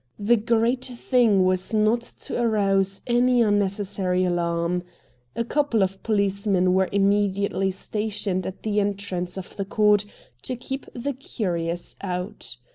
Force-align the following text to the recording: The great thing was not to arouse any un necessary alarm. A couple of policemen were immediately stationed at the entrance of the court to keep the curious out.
The 0.17 0.35
great 0.35 0.85
thing 0.85 1.45
was 1.45 1.75
not 1.75 2.01
to 2.01 2.41
arouse 2.41 3.01
any 3.05 3.43
un 3.43 3.59
necessary 3.59 4.23
alarm. 4.25 4.81
A 5.35 5.43
couple 5.43 5.83
of 5.83 6.01
policemen 6.01 6.73
were 6.73 6.89
immediately 6.91 7.69
stationed 7.69 8.47
at 8.47 8.63
the 8.63 8.79
entrance 8.79 9.37
of 9.37 9.55
the 9.57 9.65
court 9.65 10.05
to 10.41 10.55
keep 10.55 10.87
the 10.95 11.13
curious 11.13 11.95
out. 12.01 12.57